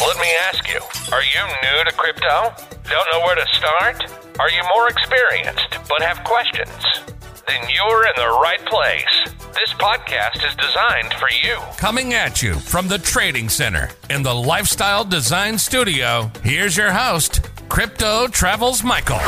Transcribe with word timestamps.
Let 0.00 0.16
me 0.16 0.28
ask 0.48 0.66
you 0.66 0.80
are 1.12 1.22
you 1.22 1.42
new 1.62 1.84
to 1.84 1.92
crypto? 1.92 2.54
Don't 2.88 3.06
know 3.12 3.20
where 3.20 3.34
to 3.34 3.46
start? 3.52 4.02
Are 4.40 4.48
you 4.48 4.62
more 4.74 4.88
experienced 4.88 5.76
but 5.90 6.00
have 6.00 6.24
questions? 6.24 6.70
Then 7.46 7.60
you're 7.68 8.06
in 8.06 8.12
the 8.16 8.40
right 8.42 8.64
place. 8.64 9.34
This 9.54 9.74
podcast 9.74 10.36
is 10.36 10.56
designed 10.56 11.12
for 11.14 11.28
you. 11.44 11.58
Coming 11.76 12.14
at 12.14 12.40
you 12.42 12.54
from 12.54 12.88
the 12.88 12.96
Trading 12.96 13.50
Center 13.50 13.90
in 14.08 14.22
the 14.22 14.34
Lifestyle 14.34 15.04
Design 15.04 15.58
Studio, 15.58 16.30
here's 16.42 16.78
your 16.78 16.92
host, 16.92 17.42
Crypto 17.68 18.26
Travels 18.26 18.82
Michael. 18.82 19.18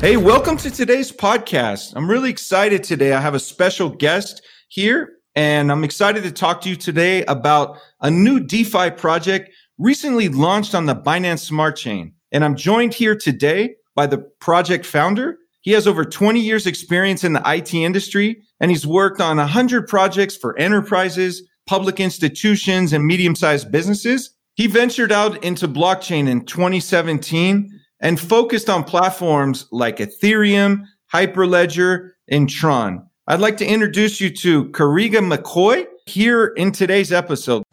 Hey, 0.00 0.16
welcome 0.16 0.56
to 0.56 0.72
today's 0.72 1.12
podcast. 1.12 1.92
I'm 1.94 2.10
really 2.10 2.30
excited 2.30 2.82
today. 2.82 3.12
I 3.12 3.20
have 3.20 3.34
a 3.34 3.40
special 3.40 3.90
guest 3.90 4.42
here, 4.66 5.12
and 5.36 5.70
I'm 5.70 5.84
excited 5.84 6.22
to 6.24 6.32
talk 6.32 6.62
to 6.62 6.70
you 6.70 6.76
today 6.76 7.22
about 7.26 7.78
a 8.00 8.10
new 8.10 8.40
DeFi 8.40 8.90
project 8.90 9.50
recently 9.78 10.30
launched 10.30 10.74
on 10.74 10.86
the 10.86 10.96
Binance 10.96 11.40
Smart 11.40 11.76
Chain. 11.76 12.14
And 12.32 12.42
I'm 12.42 12.56
joined 12.56 12.94
here 12.94 13.14
today 13.14 13.76
by 13.94 14.06
the 14.06 14.18
project 14.40 14.86
founder. 14.86 15.36
He 15.60 15.72
has 15.72 15.86
over 15.86 16.04
20 16.04 16.40
years 16.40 16.66
experience 16.66 17.22
in 17.22 17.34
the 17.34 17.42
IT 17.44 17.74
industry, 17.74 18.42
and 18.60 18.70
he's 18.70 18.86
worked 18.86 19.20
on 19.20 19.36
100 19.36 19.86
projects 19.86 20.36
for 20.36 20.58
enterprises, 20.58 21.42
public 21.66 22.00
institutions, 22.00 22.94
and 22.94 23.04
medium-sized 23.04 23.70
businesses. 23.70 24.30
He 24.54 24.68
ventured 24.68 25.12
out 25.12 25.44
into 25.44 25.68
blockchain 25.68 26.28
in 26.28 26.46
2017 26.46 27.68
and 28.00 28.18
focused 28.18 28.70
on 28.70 28.84
platforms 28.84 29.66
like 29.70 29.98
Ethereum, 29.98 30.84
Hyperledger, 31.12 32.12
and 32.28 32.48
Tron. 32.48 33.06
I'd 33.28 33.40
like 33.40 33.56
to 33.56 33.66
introduce 33.66 34.20
you 34.20 34.30
to 34.30 34.66
Kariga 34.66 35.18
McCoy 35.18 35.86
here 36.06 36.46
in 36.46 36.70
today's 36.70 37.10
episode. 37.10 37.64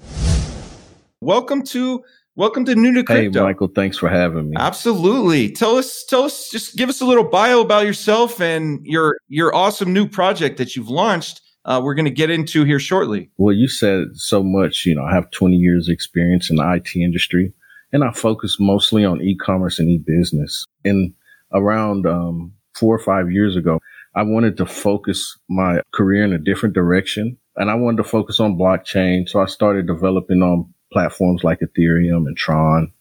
Welcome 1.21 1.61
to 1.65 2.03
welcome 2.35 2.65
to 2.65 2.73
New 2.73 2.91
to 2.95 3.03
Crypto. 3.03 3.39
Hey, 3.39 3.45
Michael, 3.45 3.67
thanks 3.67 3.95
for 3.95 4.09
having 4.09 4.49
me. 4.49 4.55
Absolutely. 4.57 5.51
Tell 5.51 5.75
us, 5.75 6.05
tell 6.05 6.23
us, 6.23 6.49
just 6.49 6.75
give 6.75 6.89
us 6.89 7.01
a 7.01 7.05
little 7.05 7.23
bio 7.23 7.61
about 7.61 7.85
yourself 7.85 8.41
and 8.41 8.83
your 8.83 9.17
your 9.27 9.53
awesome 9.53 9.93
new 9.93 10.07
project 10.07 10.57
that 10.57 10.75
you've 10.75 10.89
launched. 10.89 11.39
Uh, 11.65 11.79
we're 11.83 11.93
going 11.93 12.05
to 12.05 12.11
get 12.11 12.31
into 12.31 12.63
here 12.63 12.79
shortly. 12.79 13.29
Well, 13.37 13.53
you 13.53 13.67
said 13.67 14.05
so 14.15 14.41
much. 14.41 14.87
You 14.87 14.95
know, 14.95 15.03
I 15.03 15.13
have 15.13 15.29
20 15.29 15.55
years 15.55 15.87
experience 15.87 16.49
in 16.49 16.55
the 16.55 16.73
IT 16.73 16.95
industry 16.95 17.53
and 17.91 18.03
I 18.03 18.11
focus 18.11 18.57
mostly 18.59 19.05
on 19.05 19.21
e-commerce 19.21 19.77
and 19.77 19.87
e-business. 19.87 20.65
And 20.83 21.13
around 21.51 22.07
um, 22.07 22.53
four 22.73 22.95
or 22.95 22.99
five 22.99 23.31
years 23.31 23.55
ago, 23.55 23.79
I 24.16 24.23
wanted 24.23 24.58
to 24.58 24.66
focus 24.66 25.38
my 25.50 25.81
career 25.94 26.23
in 26.23 26.33
a 26.33 26.38
different 26.38 26.75
direction, 26.75 27.38
and 27.56 27.69
I 27.69 27.75
wanted 27.75 27.97
to 27.97 28.09
focus 28.09 28.39
on 28.39 28.58
blockchain. 28.58 29.28
So 29.28 29.42
I 29.42 29.45
started 29.45 29.88
developing 29.88 30.42
on 30.42 30.73
platforms 30.92 31.44
like 31.44 31.59
Ethereum 31.59 32.28
and 32.28 32.38
Tron. 32.38 32.92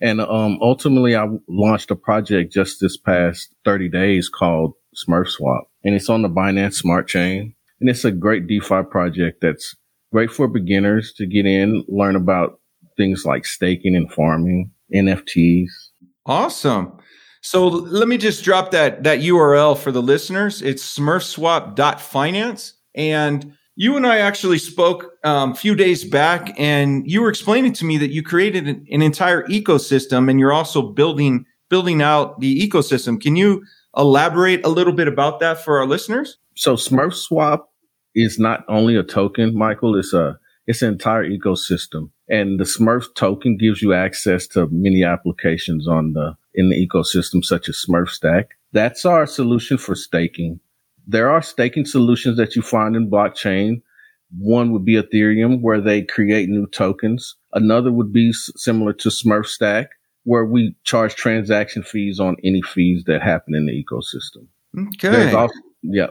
And 0.00 0.20
um, 0.20 0.58
ultimately, 0.60 1.14
I 1.14 1.28
launched 1.48 1.90
a 1.90 1.96
project 1.96 2.52
just 2.52 2.80
this 2.80 2.96
past 2.96 3.54
30 3.64 3.88
days 3.88 4.28
called 4.28 4.74
Smurf 4.96 5.28
Swap, 5.28 5.70
and 5.84 5.94
it's 5.94 6.08
on 6.08 6.22
the 6.22 6.28
Binance 6.28 6.74
Smart 6.74 7.06
Chain. 7.06 7.54
And 7.80 7.90
it's 7.90 8.04
a 8.04 8.12
great 8.12 8.46
DeFi 8.46 8.82
project 8.90 9.40
that's 9.40 9.76
great 10.12 10.30
for 10.30 10.46
beginners 10.48 11.12
to 11.14 11.26
get 11.26 11.46
in, 11.46 11.84
learn 11.88 12.16
about 12.16 12.60
things 12.96 13.24
like 13.24 13.44
staking 13.44 13.96
and 13.96 14.12
farming, 14.12 14.70
NFTs. 14.94 15.70
Awesome. 16.26 16.98
So 17.42 17.66
let 17.66 18.08
me 18.08 18.18
just 18.18 18.44
drop 18.44 18.70
that 18.70 19.02
that 19.02 19.18
URL 19.18 19.76
for 19.76 19.92
the 19.92 20.00
listeners. 20.00 20.62
It's 20.62 20.98
smurfswap.finance. 20.98 22.74
And 22.94 23.52
you 23.74 23.96
and 23.96 24.06
I 24.06 24.18
actually 24.18 24.58
spoke 24.58 25.12
um, 25.24 25.52
a 25.52 25.54
few 25.54 25.74
days 25.74 26.04
back, 26.04 26.54
and 26.58 27.08
you 27.10 27.20
were 27.22 27.30
explaining 27.30 27.72
to 27.74 27.84
me 27.84 27.98
that 27.98 28.10
you 28.10 28.22
created 28.22 28.68
an, 28.68 28.86
an 28.90 29.02
entire 29.02 29.44
ecosystem, 29.48 30.30
and 30.30 30.38
you're 30.38 30.52
also 30.52 30.82
building 30.82 31.46
building 31.68 32.00
out 32.02 32.38
the 32.38 32.68
ecosystem. 32.68 33.20
Can 33.20 33.34
you 33.34 33.64
elaborate 33.96 34.64
a 34.64 34.68
little 34.68 34.92
bit 34.92 35.08
about 35.08 35.40
that 35.40 35.64
for 35.64 35.78
our 35.78 35.86
listeners? 35.86 36.38
So 36.54 36.76
Smurf 36.76 37.14
Swap 37.14 37.72
is 38.14 38.38
not 38.38 38.64
only 38.68 38.94
a 38.94 39.02
token, 39.02 39.56
Michael. 39.56 39.98
It's 39.98 40.12
a 40.12 40.38
it's 40.66 40.82
an 40.82 40.92
entire 40.92 41.28
ecosystem. 41.28 42.10
And 42.28 42.58
the 42.60 42.64
Smurf 42.64 43.14
token 43.14 43.56
gives 43.56 43.82
you 43.82 43.92
access 43.92 44.46
to 44.48 44.68
many 44.70 45.04
applications 45.04 45.88
on 45.88 46.12
the, 46.12 46.36
in 46.54 46.70
the 46.70 46.88
ecosystem, 46.88 47.44
such 47.44 47.68
as 47.68 47.84
Smurf 47.86 48.08
Stack. 48.08 48.56
That's 48.72 49.04
our 49.04 49.26
solution 49.26 49.76
for 49.76 49.94
staking. 49.94 50.60
There 51.06 51.30
are 51.30 51.42
staking 51.42 51.84
solutions 51.84 52.36
that 52.36 52.54
you 52.54 52.62
find 52.62 52.96
in 52.96 53.10
blockchain. 53.10 53.82
One 54.38 54.70
would 54.72 54.84
be 54.84 54.94
Ethereum, 54.94 55.60
where 55.60 55.80
they 55.80 56.02
create 56.02 56.48
new 56.48 56.66
tokens. 56.68 57.36
Another 57.52 57.92
would 57.92 58.12
be 58.12 58.32
similar 58.32 58.92
to 58.94 59.08
Smurf 59.10 59.46
Stack, 59.46 59.90
where 60.24 60.44
we 60.44 60.74
charge 60.84 61.16
transaction 61.16 61.82
fees 61.82 62.20
on 62.20 62.36
any 62.44 62.62
fees 62.62 63.04
that 63.04 63.20
happen 63.20 63.54
in 63.54 63.66
the 63.66 63.84
ecosystem. 63.84 64.46
Okay. 64.94 65.34
Also, 65.34 65.54
yeah. 65.82 66.10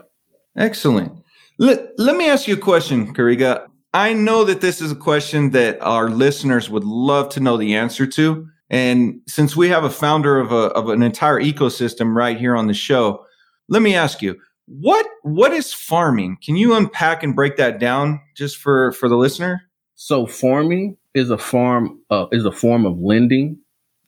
Excellent. 0.56 1.10
Let, 1.58 1.98
let 1.98 2.16
me 2.16 2.28
ask 2.28 2.46
you 2.46 2.54
a 2.54 2.58
question, 2.58 3.14
Kariga. 3.14 3.66
I 3.94 4.14
know 4.14 4.44
that 4.44 4.60
this 4.60 4.80
is 4.80 4.92
a 4.92 4.96
question 4.96 5.50
that 5.50 5.80
our 5.82 6.08
listeners 6.08 6.70
would 6.70 6.84
love 6.84 7.28
to 7.30 7.40
know 7.40 7.56
the 7.56 7.74
answer 7.74 8.06
to. 8.06 8.48
And 8.70 9.20
since 9.28 9.54
we 9.54 9.68
have 9.68 9.84
a 9.84 9.90
founder 9.90 10.40
of, 10.40 10.50
a, 10.50 10.68
of 10.72 10.88
an 10.88 11.02
entire 11.02 11.38
ecosystem 11.38 12.14
right 12.14 12.38
here 12.38 12.56
on 12.56 12.68
the 12.68 12.74
show, 12.74 13.26
let 13.68 13.82
me 13.82 13.94
ask 13.94 14.22
you, 14.22 14.38
what 14.66 15.06
what 15.22 15.52
is 15.52 15.74
farming? 15.74 16.38
Can 16.42 16.56
you 16.56 16.74
unpack 16.74 17.22
and 17.22 17.36
break 17.36 17.56
that 17.56 17.78
down 17.78 18.20
just 18.36 18.56
for, 18.56 18.92
for 18.92 19.08
the 19.08 19.16
listener? 19.16 19.62
So 19.94 20.24
farming 20.26 20.96
is 21.14 21.30
a 21.30 21.36
form 21.36 22.00
uh, 22.10 22.26
is 22.32 22.46
a 22.46 22.52
form 22.52 22.86
of 22.86 22.98
lending 22.98 23.58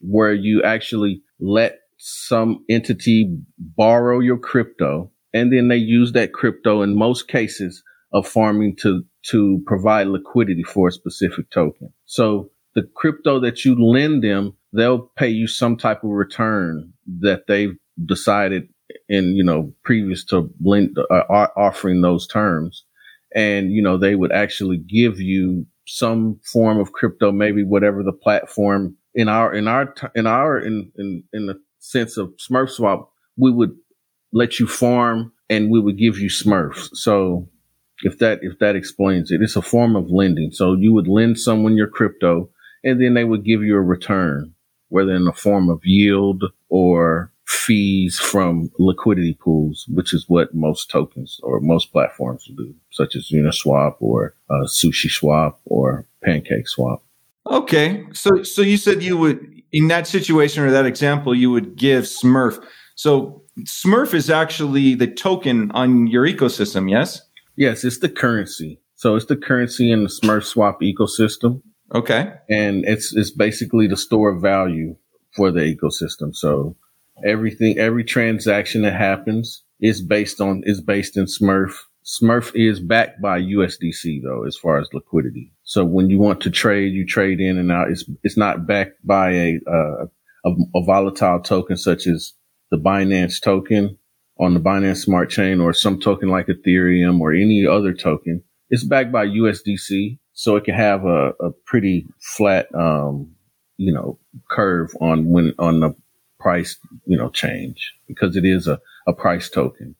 where 0.00 0.32
you 0.32 0.62
actually 0.62 1.22
let 1.38 1.80
some 1.98 2.64
entity 2.70 3.36
borrow 3.58 4.20
your 4.20 4.38
crypto 4.38 5.10
and 5.32 5.52
then 5.52 5.68
they 5.68 5.76
use 5.76 6.12
that 6.12 6.32
crypto 6.32 6.82
in 6.82 6.96
most 6.96 7.28
cases 7.28 7.82
of 8.14 8.26
farming 8.26 8.76
to 8.76 9.04
to 9.30 9.62
provide 9.66 10.06
liquidity 10.06 10.62
for 10.62 10.88
a 10.88 10.92
specific 10.92 11.50
token. 11.50 11.92
So 12.06 12.50
the 12.74 12.82
crypto 12.94 13.40
that 13.40 13.64
you 13.64 13.74
lend 13.74 14.22
them, 14.22 14.54
they'll 14.72 15.10
pay 15.16 15.28
you 15.28 15.46
some 15.46 15.76
type 15.76 16.04
of 16.04 16.10
return 16.10 16.92
that 17.20 17.46
they've 17.48 17.76
decided 18.04 18.68
in, 19.08 19.34
you 19.36 19.44
know, 19.44 19.72
previous 19.82 20.24
to 20.26 20.50
lend, 20.62 20.96
uh, 20.98 21.46
offering 21.56 22.02
those 22.02 22.26
terms. 22.26 22.84
And, 23.34 23.72
you 23.72 23.82
know, 23.82 23.96
they 23.96 24.14
would 24.14 24.32
actually 24.32 24.78
give 24.78 25.20
you 25.20 25.66
some 25.86 26.40
form 26.44 26.78
of 26.78 26.92
crypto, 26.92 27.32
maybe 27.32 27.64
whatever 27.64 28.02
the 28.02 28.12
platform 28.12 28.96
in 29.14 29.28
our, 29.28 29.54
in 29.54 29.68
our, 29.68 29.94
in 30.14 30.26
our, 30.26 30.58
in, 30.58 30.90
in, 30.96 31.24
in 31.32 31.46
the 31.46 31.60
sense 31.78 32.16
of 32.16 32.32
Smurf 32.36 32.70
swap, 32.70 33.10
we 33.36 33.50
would 33.50 33.74
let 34.32 34.58
you 34.58 34.66
farm 34.66 35.32
and 35.48 35.70
we 35.70 35.80
would 35.80 35.98
give 35.98 36.18
you 36.18 36.28
Smurfs. 36.28 36.88
So 36.94 37.48
if 38.04 38.18
that 38.18 38.40
if 38.42 38.58
that 38.58 38.76
explains 38.76 39.30
it. 39.30 39.42
It's 39.42 39.56
a 39.56 39.62
form 39.62 39.96
of 39.96 40.10
lending. 40.10 40.52
So 40.52 40.74
you 40.74 40.92
would 40.92 41.08
lend 41.08 41.38
someone 41.38 41.76
your 41.76 41.88
crypto 41.88 42.50
and 42.84 43.00
then 43.00 43.14
they 43.14 43.24
would 43.24 43.44
give 43.44 43.62
you 43.62 43.76
a 43.76 43.80
return, 43.80 44.54
whether 44.88 45.14
in 45.14 45.24
the 45.24 45.32
form 45.32 45.68
of 45.68 45.80
yield 45.84 46.44
or 46.68 47.32
fees 47.46 48.18
from 48.18 48.70
liquidity 48.78 49.34
pools, 49.34 49.86
which 49.88 50.14
is 50.14 50.28
what 50.28 50.54
most 50.54 50.90
tokens 50.90 51.40
or 51.42 51.60
most 51.60 51.92
platforms 51.92 52.48
do, 52.56 52.74
such 52.90 53.16
as 53.16 53.30
Uniswap 53.30 53.96
or 54.00 54.34
uh, 54.50 54.64
Sushi 54.64 55.10
Swap 55.10 55.60
or 55.64 56.06
Pancake 56.22 56.68
Swap. 56.68 57.02
Okay, 57.46 58.04
so 58.12 58.42
so 58.42 58.62
you 58.62 58.76
said 58.76 59.02
you 59.02 59.16
would 59.16 59.62
in 59.72 59.88
that 59.88 60.06
situation 60.06 60.62
or 60.62 60.70
that 60.70 60.86
example 60.86 61.34
you 61.34 61.50
would 61.50 61.76
give 61.76 62.04
Smurf. 62.04 62.62
So 62.94 63.42
Smurf 63.60 64.14
is 64.14 64.30
actually 64.30 64.94
the 64.94 65.06
token 65.06 65.70
on 65.72 66.06
your 66.06 66.26
ecosystem, 66.26 66.90
yes? 66.90 67.20
Yes, 67.56 67.84
it's 67.84 67.98
the 67.98 68.08
currency. 68.08 68.80
So 68.96 69.16
it's 69.16 69.26
the 69.26 69.36
currency 69.36 69.90
in 69.90 70.04
the 70.04 70.08
Smurf 70.08 70.44
Swap 70.44 70.80
ecosystem. 70.80 71.62
Okay. 71.94 72.32
And 72.48 72.84
it's 72.86 73.14
it's 73.14 73.30
basically 73.30 73.86
the 73.86 73.96
store 73.96 74.30
of 74.30 74.42
value 74.42 74.96
for 75.36 75.50
the 75.50 75.60
ecosystem. 75.60 76.34
So 76.34 76.76
everything 77.24 77.78
every 77.78 78.04
transaction 78.04 78.82
that 78.82 78.94
happens 78.94 79.62
is 79.80 80.02
based 80.02 80.40
on 80.40 80.62
is 80.64 80.80
based 80.80 81.16
in 81.16 81.26
Smurf 81.26 81.74
Smurf 82.04 82.52
is 82.54 82.80
backed 82.80 83.20
by 83.20 83.40
USDC 83.40 84.22
though, 84.22 84.44
as 84.44 84.56
far 84.56 84.78
as 84.78 84.88
liquidity. 84.92 85.52
So 85.62 85.84
when 85.84 86.10
you 86.10 86.18
want 86.18 86.40
to 86.42 86.50
trade, 86.50 86.92
you 86.92 87.06
trade 87.06 87.40
in 87.40 87.58
and 87.58 87.72
out. 87.72 87.90
It's 87.90 88.04
it's 88.22 88.36
not 88.36 88.66
backed 88.66 89.04
by 89.06 89.32
a 89.32 89.60
uh, 89.66 90.06
a, 90.44 90.50
a, 90.74 90.84
volatile 90.84 91.40
token 91.40 91.76
such 91.78 92.06
as 92.06 92.34
the 92.70 92.76
Binance 92.76 93.40
token 93.40 93.98
on 94.38 94.54
the 94.54 94.60
Binance 94.60 95.04
Smart 95.04 95.30
Chain 95.30 95.60
or 95.60 95.72
some 95.72 96.00
token 96.00 96.28
like 96.28 96.46
Ethereum 96.46 97.20
or 97.20 97.32
any 97.32 97.66
other 97.66 97.92
token. 97.92 98.42
It's 98.70 98.84
backed 98.84 99.12
by 99.12 99.26
USDC, 99.26 100.18
so 100.32 100.56
it 100.56 100.64
can 100.64 100.74
have 100.74 101.04
a, 101.04 101.32
a 101.40 101.50
pretty 101.64 102.06
flat, 102.20 102.66
um, 102.74 103.30
you 103.76 103.92
know, 103.92 104.18
curve 104.50 104.90
on 105.00 105.28
when 105.28 105.54
on 105.58 105.80
the 105.80 105.94
price, 106.40 106.76
you 107.06 107.16
know, 107.16 107.30
change 107.30 107.94
because 108.08 108.36
it 108.36 108.44
is 108.44 108.66
a, 108.66 108.80
a 109.06 109.12
price 109.12 109.48
token. 109.48 109.94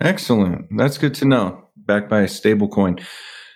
Excellent. 0.00 0.66
That's 0.76 0.98
good 0.98 1.14
to 1.14 1.24
know. 1.24 1.64
Backed 1.76 2.10
by 2.10 2.20
a 2.20 2.28
stable 2.28 2.68
coin. 2.68 2.98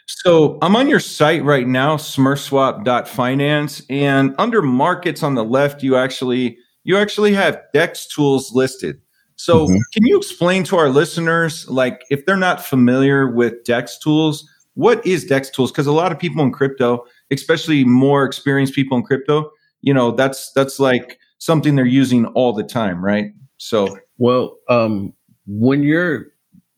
So 0.06 0.58
I'm 0.62 0.74
on 0.74 0.88
your 0.88 1.00
site 1.00 1.44
right 1.44 1.66
now, 1.66 1.96
smurfswap.finance, 1.96 3.82
and 3.88 4.34
under 4.38 4.62
markets 4.62 5.22
on 5.22 5.34
the 5.34 5.44
left, 5.44 5.82
you 5.82 5.96
actually 5.96 6.58
you 6.84 6.96
actually 6.96 7.34
have 7.34 7.60
DEX 7.72 8.06
tools 8.08 8.52
listed. 8.52 9.00
So 9.36 9.66
mm-hmm. 9.66 9.78
can 9.92 10.06
you 10.06 10.16
explain 10.16 10.64
to 10.64 10.76
our 10.76 10.88
listeners, 10.88 11.68
like 11.68 12.02
if 12.10 12.26
they're 12.26 12.36
not 12.36 12.64
familiar 12.64 13.30
with 13.30 13.64
DEX 13.64 13.98
tools, 13.98 14.48
what 14.74 15.04
is 15.06 15.24
DEX 15.24 15.50
tools? 15.50 15.70
Because 15.70 15.86
a 15.86 15.92
lot 15.92 16.12
of 16.12 16.18
people 16.18 16.42
in 16.42 16.52
crypto, 16.52 17.04
especially 17.30 17.84
more 17.84 18.24
experienced 18.24 18.74
people 18.74 18.96
in 18.96 19.04
crypto, 19.04 19.50
you 19.80 19.92
know, 19.92 20.12
that's 20.12 20.52
that's 20.52 20.78
like 20.78 21.18
something 21.38 21.74
they're 21.74 21.84
using 21.84 22.26
all 22.26 22.52
the 22.52 22.62
time, 22.62 23.04
right? 23.04 23.32
So 23.58 23.98
well, 24.18 24.58
um, 24.68 25.12
when 25.46 25.82
you're 25.82 26.32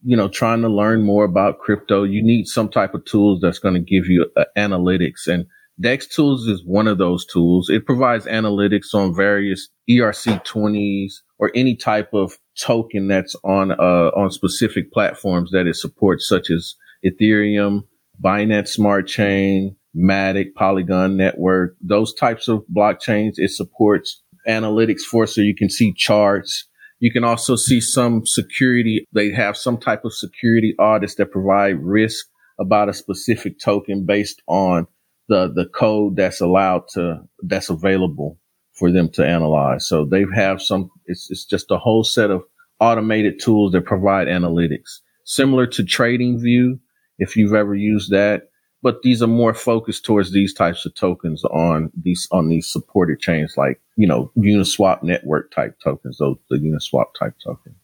you 0.04 0.16
know, 0.16 0.28
trying 0.28 0.60
to 0.60 0.68
learn 0.68 1.02
more 1.02 1.24
about 1.24 1.58
crypto, 1.58 2.02
you 2.04 2.22
need 2.22 2.46
some 2.46 2.68
type 2.68 2.92
of 2.94 3.04
tools 3.06 3.40
that's 3.40 3.58
going 3.58 3.74
to 3.74 3.80
give 3.80 4.06
you 4.06 4.26
uh, 4.36 4.44
analytics. 4.56 5.26
And 5.26 5.46
Dex 5.80 6.06
Tools 6.06 6.46
is 6.46 6.62
one 6.64 6.86
of 6.86 6.98
those 6.98 7.24
tools. 7.24 7.70
It 7.70 7.86
provides 7.86 8.26
analytics 8.26 8.94
on 8.94 9.16
various 9.16 9.68
ERC20s 9.88 11.14
or 11.38 11.50
any 11.54 11.76
type 11.76 12.10
of 12.12 12.38
token 12.58 13.08
that's 13.08 13.34
on 13.44 13.72
uh, 13.72 14.10
on 14.16 14.30
specific 14.30 14.92
platforms 14.92 15.50
that 15.52 15.66
it 15.66 15.76
supports, 15.76 16.28
such 16.28 16.50
as 16.50 16.74
Ethereum, 17.04 17.82
Binance 18.22 18.68
Smart 18.68 19.06
Chain, 19.06 19.76
Matic, 19.96 20.54
Polygon 20.54 21.16
Network, 21.16 21.76
those 21.80 22.14
types 22.14 22.48
of 22.48 22.64
blockchains. 22.74 23.34
It 23.36 23.50
supports 23.50 24.22
analytics 24.48 25.00
for 25.00 25.26
so 25.26 25.40
you 25.40 25.54
can 25.54 25.70
see 25.70 25.92
charts 25.92 26.66
you 27.04 27.12
can 27.12 27.22
also 27.22 27.54
see 27.54 27.82
some 27.82 28.24
security. 28.24 29.06
They 29.12 29.30
have 29.32 29.58
some 29.58 29.76
type 29.76 30.06
of 30.06 30.14
security 30.14 30.74
audits 30.78 31.16
that 31.16 31.32
provide 31.32 31.82
risk 31.82 32.24
about 32.58 32.88
a 32.88 32.94
specific 32.94 33.58
token 33.58 34.06
based 34.06 34.40
on 34.46 34.86
the, 35.28 35.52
the 35.54 35.66
code 35.66 36.16
that's 36.16 36.40
allowed 36.40 36.88
to, 36.94 37.20
that's 37.42 37.68
available 37.68 38.38
for 38.74 38.90
them 38.90 39.08
to 39.10 39.26
analyze. 39.26 39.86
So 39.86 40.04
they 40.04 40.24
have 40.34 40.60
some, 40.60 40.90
it's, 41.06 41.30
it's 41.30 41.44
just 41.44 41.70
a 41.70 41.78
whole 41.78 42.04
set 42.04 42.30
of 42.30 42.42
automated 42.80 43.40
tools 43.40 43.72
that 43.72 43.86
provide 43.86 44.26
analytics 44.26 45.00
similar 45.24 45.66
to 45.68 45.82
TradingView. 45.82 46.78
If 47.18 47.36
you've 47.36 47.54
ever 47.54 47.74
used 47.74 48.10
that, 48.10 48.48
but 48.84 49.00
these 49.02 49.22
are 49.22 49.28
more 49.28 49.54
focused 49.54 50.04
towards 50.04 50.32
these 50.32 50.52
types 50.52 50.84
of 50.84 50.94
tokens 50.94 51.44
on 51.46 51.90
these 52.00 52.28
on 52.30 52.48
these 52.48 52.70
supported 52.70 53.18
chains 53.18 53.54
like 53.56 53.80
you 53.96 54.06
know 54.06 54.30
uniswap 54.36 55.02
network 55.02 55.50
type 55.50 55.76
tokens 55.82 56.18
those 56.18 56.36
the 56.50 56.58
uniswap 56.58 57.06
type 57.18 57.34
token 57.42 57.74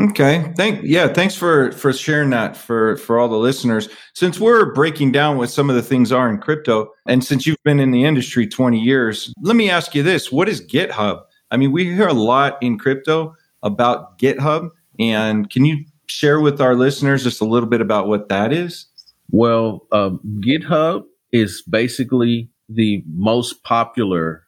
okay. 0.00 0.52
Thank 0.56 0.82
yeah 0.84 1.08
thanks 1.08 1.34
for 1.34 1.72
for 1.72 1.92
sharing 1.92 2.30
that 2.30 2.56
for 2.56 2.96
for 2.98 3.18
all 3.18 3.28
the 3.28 3.36
listeners. 3.36 3.88
Since 4.14 4.38
we're 4.40 4.72
breaking 4.72 5.12
down 5.12 5.38
what 5.38 5.50
some 5.50 5.70
of 5.70 5.76
the 5.76 5.82
things 5.82 6.12
are 6.12 6.28
in 6.28 6.38
crypto 6.38 6.90
and 7.06 7.24
since 7.24 7.46
you've 7.46 7.62
been 7.64 7.80
in 7.80 7.90
the 7.90 8.04
industry 8.04 8.46
20 8.46 8.78
years 8.78 9.32
let 9.42 9.56
me 9.56 9.70
ask 9.70 9.94
you 9.94 10.02
this. 10.02 10.30
What 10.32 10.48
is 10.48 10.60
github? 10.60 11.22
I 11.50 11.56
mean 11.56 11.72
we 11.72 11.84
hear 11.84 12.08
a 12.08 12.14
lot 12.14 12.58
in 12.62 12.78
crypto 12.78 13.34
about 13.62 14.18
github 14.18 14.70
and 14.98 15.50
can 15.50 15.64
you 15.64 15.84
share 16.06 16.40
with 16.40 16.60
our 16.60 16.74
listeners 16.74 17.24
just 17.24 17.40
a 17.40 17.44
little 17.44 17.68
bit 17.68 17.80
about 17.80 18.06
what 18.06 18.28
that 18.28 18.52
is? 18.52 18.86
Well, 19.30 19.86
um, 19.92 20.20
GitHub 20.46 21.02
is 21.32 21.62
basically 21.62 22.50
the 22.68 23.02
most 23.12 23.62
popular 23.64 24.44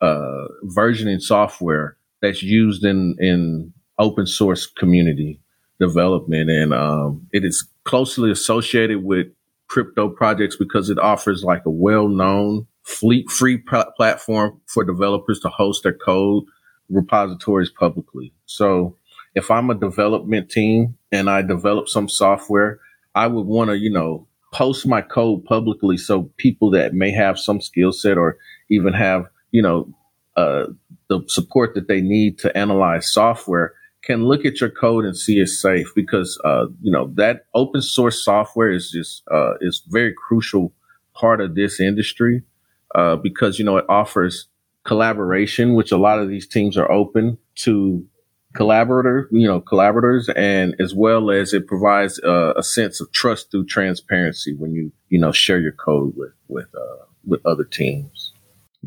uh, 0.00 0.46
versioning 0.76 1.20
software 1.20 1.96
that's 2.22 2.42
used 2.42 2.84
in 2.84 3.16
in 3.18 3.72
open 4.00 4.26
source 4.26 4.66
community 4.66 5.40
development, 5.78 6.50
and 6.50 6.74
um, 6.74 7.28
it 7.32 7.44
is 7.44 7.68
closely 7.84 8.30
associated 8.30 9.04
with 9.04 9.28
crypto 9.68 10.08
projects 10.08 10.56
because 10.56 10.90
it 10.90 10.98
offers 10.98 11.44
like 11.44 11.64
a 11.64 11.70
well 11.70 12.08
known 12.08 12.66
fleet 12.82 13.30
free 13.30 13.58
pl- 13.58 13.92
platform 13.96 14.60
for 14.66 14.84
developers 14.84 15.38
to 15.40 15.48
host 15.48 15.84
their 15.84 15.92
code 15.92 16.42
repositories 16.88 17.70
publicly. 17.70 18.32
So 18.46 18.96
if 19.36 19.50
I'm 19.50 19.70
a 19.70 19.76
development 19.76 20.50
team 20.50 20.96
and 21.12 21.30
I 21.30 21.42
develop 21.42 21.88
some 21.88 22.08
software 22.08 22.80
I 23.14 23.26
would 23.26 23.46
want 23.46 23.70
to, 23.70 23.78
you 23.78 23.90
know, 23.90 24.26
post 24.52 24.86
my 24.86 25.02
code 25.02 25.44
publicly 25.44 25.96
so 25.96 26.30
people 26.36 26.70
that 26.72 26.94
may 26.94 27.10
have 27.10 27.38
some 27.38 27.60
skill 27.60 27.92
set 27.92 28.16
or 28.16 28.38
even 28.68 28.92
have, 28.92 29.26
you 29.50 29.62
know, 29.62 29.92
uh, 30.36 30.66
the 31.08 31.22
support 31.26 31.74
that 31.74 31.88
they 31.88 32.00
need 32.00 32.38
to 32.38 32.56
analyze 32.56 33.12
software 33.12 33.74
can 34.02 34.24
look 34.24 34.44
at 34.44 34.60
your 34.60 34.70
code 34.70 35.04
and 35.04 35.16
see 35.16 35.38
it's 35.38 35.60
safe 35.60 35.92
because, 35.94 36.40
uh, 36.44 36.66
you 36.80 36.90
know, 36.90 37.12
that 37.14 37.46
open 37.54 37.82
source 37.82 38.24
software 38.24 38.70
is 38.70 38.90
just, 38.90 39.22
uh, 39.30 39.54
is 39.60 39.82
very 39.88 40.14
crucial 40.14 40.72
part 41.14 41.40
of 41.40 41.54
this 41.54 41.80
industry, 41.80 42.42
uh, 42.94 43.16
because, 43.16 43.58
you 43.58 43.64
know, 43.64 43.76
it 43.76 43.84
offers 43.88 44.48
collaboration, 44.84 45.74
which 45.74 45.92
a 45.92 45.98
lot 45.98 46.18
of 46.18 46.28
these 46.28 46.46
teams 46.46 46.76
are 46.78 46.90
open 46.90 47.36
to 47.54 48.06
collaborator, 48.54 49.28
you 49.30 49.46
know, 49.46 49.60
collaborators, 49.60 50.28
and 50.34 50.74
as 50.80 50.94
well 50.94 51.30
as 51.30 51.52
it 51.52 51.66
provides 51.66 52.18
uh, 52.24 52.52
a 52.56 52.62
sense 52.62 53.00
of 53.00 53.12
trust 53.12 53.50
through 53.50 53.64
transparency 53.66 54.54
when 54.54 54.72
you, 54.72 54.90
you 55.08 55.20
know, 55.20 55.30
share 55.30 55.60
your 55.60 55.72
code 55.72 56.14
with 56.16 56.32
with 56.48 56.66
uh, 56.74 57.04
with 57.24 57.40
other 57.46 57.64
teams. 57.64 58.32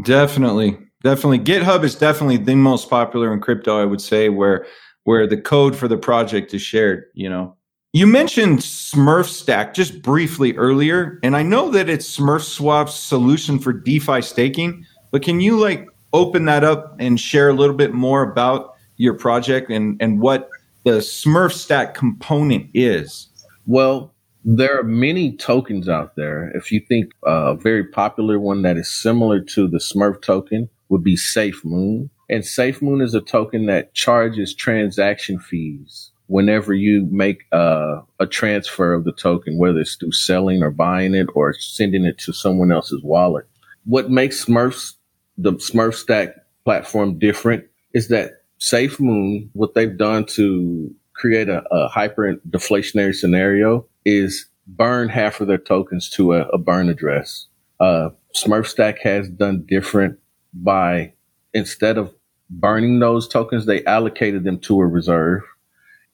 Definitely, 0.04 0.78
definitely. 1.04 1.40
GitHub 1.40 1.84
is 1.84 1.96
definitely 1.96 2.38
the 2.38 2.56
most 2.56 2.90
popular 2.90 3.32
in 3.32 3.40
crypto. 3.40 3.80
I 3.80 3.86
would 3.86 4.02
say 4.02 4.28
where 4.30 4.66
where 5.04 5.28
the 5.28 5.38
code 5.38 5.76
for 5.76 5.88
the 5.88 5.98
project 5.98 6.54
is 6.54 6.62
shared. 6.62 7.06
You 7.14 7.30
know, 7.30 7.56
you 7.94 8.08
mentioned 8.08 8.60
Smurf 8.60 9.28
Stack 9.28 9.74
just 9.74 10.02
briefly 10.02 10.56
earlier, 10.56 11.20
and 11.22 11.36
I 11.36 11.44
know 11.44 11.70
that 11.72 11.90
it's 11.90 12.18
SmurfSwap's 12.18 12.96
solution 12.96 13.60
for 13.60 13.72
DeFi 13.72 14.22
staking. 14.22 14.86
But 15.12 15.22
can 15.22 15.40
you 15.40 15.60
like 15.60 15.88
open 16.12 16.46
that 16.46 16.64
up 16.64 16.96
and 17.00 17.20
share 17.20 17.50
a 17.50 17.54
little 17.54 17.76
bit 17.76 17.94
more 17.94 18.24
about 18.24 18.74
your 18.98 19.14
project 19.14 19.70
and, 19.70 19.96
and 20.02 20.20
what 20.20 20.50
the 20.86 21.00
Smurf 21.00 21.54
Stack 21.54 21.94
component 21.94 22.70
is? 22.74 23.30
Well, 23.68 24.14
there 24.44 24.80
are 24.80 24.84
many 24.84 25.36
tokens 25.38 25.88
out 25.88 26.16
there. 26.16 26.52
If 26.56 26.72
you 26.72 26.82
think 26.82 27.12
uh, 27.28 27.54
a 27.54 27.56
very 27.56 27.84
popular 27.84 28.40
one 28.40 28.64
that 28.64 28.78
is 28.78 28.92
similar 28.92 29.40
to 29.40 29.68
the 29.68 29.78
Smurf 29.78 30.22
token 30.22 30.70
would 30.90 31.04
be 31.04 31.16
SafeMoon. 31.16 32.10
And 32.34 32.42
SafeMoon 32.42 33.04
is 33.04 33.14
a 33.14 33.22
token 33.22 33.68
that 33.68 33.94
charges 33.94 34.56
transaction 34.56 35.38
fees 35.38 36.10
whenever 36.26 36.74
you 36.74 37.08
make 37.12 37.44
uh, 37.52 38.02
a 38.20 38.26
transfer 38.26 38.92
of 38.92 39.04
the 39.04 39.12
token, 39.12 39.60
whether 39.60 39.82
it's 39.82 39.98
through 39.98 40.14
selling 40.14 40.64
or 40.64 40.72
buying 40.72 41.14
it 41.14 41.28
or 41.36 41.54
sending 41.54 42.06
it 42.06 42.18
to 42.18 42.34
someone 42.34 42.72
else's 42.72 43.04
wallet. 43.04 43.48
What 43.86 44.10
makes 44.10 44.44
Smurfs, 44.46 44.94
the 45.38 45.54
Smurfstack 45.54 46.34
platform 46.66 47.20
different 47.20 47.66
is 47.94 48.08
that 48.08 48.42
SafeMoon, 48.60 49.50
what 49.54 49.76
they've 49.76 49.96
done 49.96 50.26
to 50.30 50.92
create 51.14 51.50
a, 51.50 51.64
a 51.72 51.88
hyper 51.88 52.34
deflationary 52.50 53.14
scenario 53.14 53.86
is 54.06 54.48
burn 54.66 55.08
half 55.08 55.40
of 55.40 55.46
their 55.46 55.60
tokens 55.60 56.10
to 56.10 56.34
a, 56.34 56.48
a 56.48 56.58
burn 56.58 56.90
address. 56.90 57.46
Uh, 57.80 58.10
Smurfstack 58.36 58.98
has 59.04 59.30
done 59.30 59.66
different 59.68 60.18
by 60.52 61.14
instead 61.54 62.00
of 62.00 62.12
burning 62.60 63.00
those 63.00 63.28
tokens, 63.28 63.66
they 63.66 63.84
allocated 63.86 64.44
them 64.44 64.60
to 64.60 64.80
a 64.80 64.88
reserve. 64.88 65.42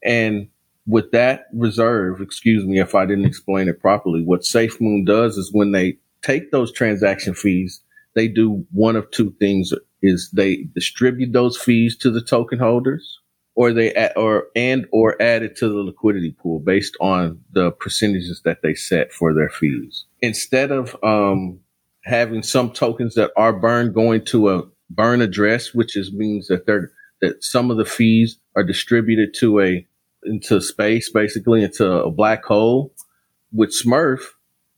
And 0.03 0.49
with 0.87 1.11
that 1.11 1.45
reserve, 1.53 2.21
excuse 2.21 2.65
me 2.65 2.79
if 2.79 2.95
I 2.95 3.05
didn't 3.05 3.25
explain 3.25 3.67
it 3.67 3.79
properly, 3.79 4.23
what 4.23 4.41
SafeMoon 4.41 5.05
does 5.05 5.37
is 5.37 5.53
when 5.53 5.71
they 5.71 5.97
take 6.21 6.51
those 6.51 6.71
transaction 6.71 7.33
fees, 7.33 7.81
they 8.15 8.27
do 8.27 8.65
one 8.71 8.95
of 8.95 9.09
two 9.11 9.31
things 9.39 9.71
is 10.01 10.29
they 10.33 10.67
distribute 10.73 11.33
those 11.33 11.57
fees 11.57 11.97
to 11.97 12.09
the 12.09 12.21
token 12.21 12.59
holders 12.59 13.19
or 13.59 13.73
they 13.73 13.93
add, 13.93 14.13
or 14.15 14.47
and 14.55 14.87
or 14.91 15.21
add 15.21 15.43
it 15.43 15.57
to 15.57 15.67
the 15.67 15.75
liquidity 15.75 16.31
pool 16.31 16.59
based 16.59 16.95
on 17.01 17.41
the 17.51 17.71
percentages 17.71 18.41
that 18.45 18.61
they 18.63 18.73
set 18.73 19.11
for 19.11 19.33
their 19.33 19.49
fees. 19.49 20.05
Instead 20.21 20.71
of 20.71 20.95
um, 21.03 21.59
having 22.05 22.41
some 22.41 22.71
tokens 22.71 23.15
that 23.15 23.31
are 23.35 23.51
burned 23.51 23.93
going 23.93 24.23
to 24.23 24.49
a 24.49 24.63
burn 24.89 25.21
address, 25.21 25.73
which 25.73 25.95
is 25.95 26.13
means 26.13 26.47
that 26.47 26.65
they're 26.65 26.91
that 27.21 27.43
some 27.43 27.69
of 27.69 27.77
the 27.77 27.85
fees 27.85 28.39
are 28.55 28.63
distributed 28.63 29.33
to 29.39 29.61
a 29.61 29.85
into 30.23 30.61
space, 30.61 31.09
basically 31.11 31.63
into 31.63 31.85
a 31.85 32.11
black 32.11 32.43
hole. 32.43 32.93
With 33.51 33.71
Smurf, 33.71 34.19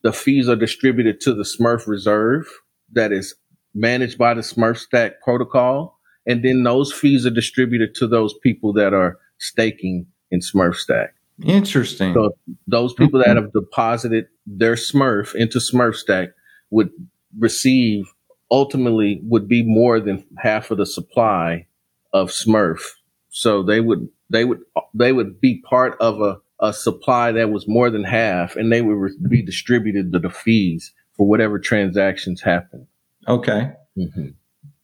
the 0.02 0.14
fees 0.14 0.48
are 0.48 0.56
distributed 0.56 1.20
to 1.22 1.34
the 1.34 1.44
Smurf 1.44 1.88
Reserve 1.88 2.48
that 2.94 3.12
is 3.12 3.36
managed 3.74 4.18
by 4.18 4.34
the 4.34 4.42
Smurf 4.42 4.78
Stack 4.78 5.22
protocol. 5.22 6.00
And 6.26 6.44
then 6.44 6.64
those 6.64 6.94
fees 6.94 7.26
are 7.26 7.32
distributed 7.32 7.96
to 7.96 8.08
those 8.08 8.34
people 8.44 8.74
that 8.74 8.94
are 8.94 9.18
staking 9.40 10.06
in 10.30 10.40
Smurf 10.40 10.76
Stack. 10.76 11.16
Interesting. 11.44 12.14
So 12.14 12.36
those 12.68 12.94
people 12.94 13.20
that 13.26 13.36
have 13.36 13.52
deposited 13.52 14.28
their 14.46 14.76
Smurf 14.76 15.34
into 15.34 15.58
Smurf 15.58 15.96
Stack 15.96 16.30
would 16.70 16.92
receive 17.38 18.06
ultimately 18.52 19.22
would 19.24 19.48
be 19.48 19.64
more 19.64 20.00
than 20.00 20.26
half 20.38 20.70
of 20.70 20.78
the 20.78 20.86
supply 20.86 21.66
of 22.14 22.30
Smurf. 22.30 22.82
So 23.30 23.64
they 23.64 23.80
would 23.80 24.10
they 24.30 24.46
would 24.46 24.60
they 24.94 25.14
would 25.14 25.40
be 25.40 25.62
part 25.62 25.98
of 26.00 26.22
a, 26.22 26.38
a 26.60 26.74
supply 26.74 27.32
that 27.32 27.50
was 27.50 27.68
more 27.68 27.90
than 27.90 28.04
half, 28.04 28.56
and 28.56 28.72
they 28.72 28.82
would 28.82 29.12
be 29.30 29.42
distributed 29.42 30.12
to 30.12 30.20
the 30.20 30.30
fees 30.30 30.94
for 31.14 31.26
whatever 31.28 31.58
transactions 31.58 32.42
happen. 32.42 32.88
Okay. 33.28 33.72
Mm-hmm. 33.98 34.28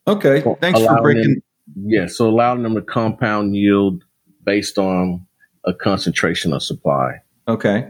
Okay. 0.07 0.41
Thanks 0.61 0.79
for 0.79 1.01
breaking. 1.01 1.41
Them, 1.75 1.85
yeah. 1.85 2.07
So 2.07 2.27
allowing 2.29 2.63
them 2.63 2.75
to 2.75 2.81
compound 2.81 3.55
yield 3.55 4.03
based 4.43 4.77
on 4.77 5.27
a 5.65 5.73
concentration 5.73 6.53
of 6.53 6.63
supply. 6.63 7.19
Okay. 7.47 7.89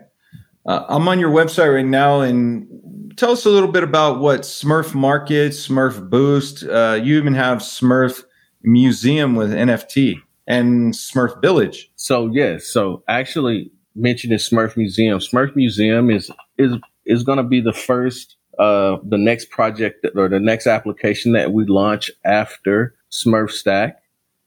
Uh, 0.68 0.86
I'm 0.90 1.08
on 1.08 1.18
your 1.18 1.32
website 1.32 1.74
right 1.74 1.86
now, 1.86 2.20
and 2.20 3.14
tell 3.16 3.32
us 3.32 3.46
a 3.46 3.50
little 3.50 3.72
bit 3.72 3.84
about 3.84 4.20
what 4.20 4.42
Smurf 4.42 4.94
Market, 4.94 5.54
Smurf 5.54 6.10
Boost. 6.10 6.64
Uh, 6.64 7.00
you 7.02 7.18
even 7.18 7.34
have 7.34 7.60
Smurf 7.60 8.24
Museum 8.64 9.36
with 9.36 9.52
NFT 9.52 10.22
and 10.46 10.94
Smurf 10.94 11.42
Village. 11.42 11.90
So 11.96 12.28
yes, 12.28 12.66
so 12.66 13.02
actually 13.08 13.72
mentioning 13.96 14.38
Smurf 14.40 14.76
Museum, 14.76 15.20
Smurf 15.20 15.56
Museum 15.56 16.10
is 16.10 16.30
is 16.58 16.74
is 17.06 17.24
going 17.24 17.38
to 17.38 17.44
be 17.44 17.62
the 17.62 17.72
first, 17.72 18.36
uh, 18.60 18.98
the 19.04 19.18
next 19.18 19.50
project 19.50 20.06
or 20.16 20.28
the 20.28 20.42
next 20.42 20.68
application 20.68 21.32
that 21.32 21.54
we 21.54 21.64
launch 21.66 22.12
after 22.26 22.94
Smurf 23.10 23.52
Stack. 23.52 24.02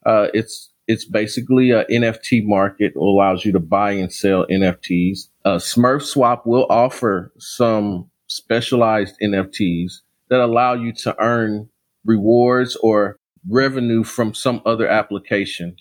Uh, 0.05 0.29
it's 0.35 0.69
it's 0.91 1.05
basically 1.05 1.71
a 1.71 1.85
NFT 1.85 2.45
market 2.45 2.95
that 2.95 3.01
allows 3.01 3.45
you 3.45 3.53
to 3.53 3.61
buy 3.61 3.93
and 3.93 4.13
sell 4.13 4.45
NFTs. 4.51 5.29
Uh, 5.45 5.57
Smurf 5.57 6.03
Swap 6.03 6.45
will 6.47 6.67
offer 6.69 7.33
some 7.39 8.11
specialized 8.27 9.15
NFTs 9.23 10.01
that 10.31 10.41
allow 10.41 10.75
you 10.75 10.93
to 10.95 11.15
earn 11.21 11.69
rewards 12.05 12.75
or 12.83 13.17
revenue 13.49 14.03
from 14.03 14.35
some 14.35 14.61
other 14.67 14.89
application. 14.89 15.77